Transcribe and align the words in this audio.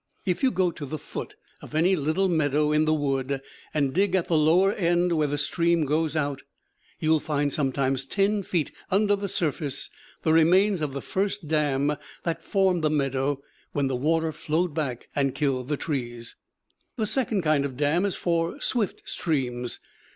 If 0.25 0.41
you 0.41 0.49
go 0.49 0.71
to 0.71 0.83
the 0.87 0.97
foot 0.97 1.35
of 1.61 1.75
any 1.75 1.95
little 1.95 2.27
meadow 2.27 2.71
in 2.71 2.85
the 2.85 2.93
woods 2.95 3.35
and 3.71 3.93
dig 3.93 4.15
at 4.15 4.27
the 4.29 4.35
lower 4.35 4.73
end, 4.73 5.11
where 5.13 5.27
the 5.27 5.37
stream 5.37 5.85
goes 5.85 6.15
out, 6.15 6.41
you 6.99 7.11
will 7.11 7.19
find, 7.19 7.53
sometimes 7.53 8.07
ten 8.07 8.41
feet 8.41 8.71
under 8.89 9.15
the 9.15 9.27
surface, 9.27 9.91
the 10.23 10.33
remains 10.33 10.81
of 10.81 10.93
the 10.93 11.03
first 11.03 11.47
dam 11.47 11.97
that 12.23 12.41
formed 12.41 12.83
the 12.83 12.89
meadow 12.89 13.43
when 13.73 13.85
the 13.89 13.95
water 13.95 14.31
flowed 14.31 14.73
back 14.73 15.07
and 15.15 15.35
killed 15.35 15.67
the 15.67 15.77
trees. 15.77 16.35
The 16.95 17.05
second 17.05 17.43
kind 17.43 17.63
of 17.63 17.77
dam 17.77 18.03
is 18.03 18.15
for 18.15 18.59
swift 18.59 19.03
streams. 19.05 19.79